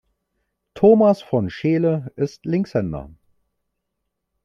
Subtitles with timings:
[0.73, 3.11] Thomas von Scheele ist Linkshänder.